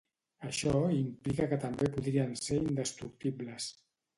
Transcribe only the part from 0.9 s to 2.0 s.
implica que també